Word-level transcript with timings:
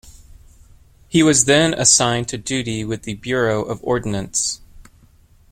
He 1.09 1.21
was 1.21 1.45
then 1.45 1.75
assigned 1.75 2.27
to 2.29 2.37
duty 2.39 2.83
with 2.83 3.03
the 3.03 3.13
Bureau 3.13 3.61
of 3.63 3.79
Ordnance. 3.83 4.59